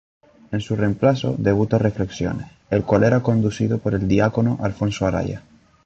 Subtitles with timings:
[0.51, 5.43] En su reemplazo, debuta "Reflexiones", el cual era conducido por el diácono Alfonso Araya.